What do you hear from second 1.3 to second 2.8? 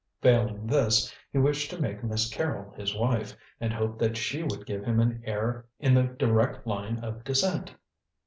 he wished to make Miss Carrol